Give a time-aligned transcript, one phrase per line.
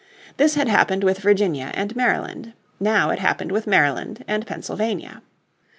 [0.37, 2.53] This had happened with Virginia and Maryland.
[2.79, 5.21] Now it happened with Maryland and Pennsylvania.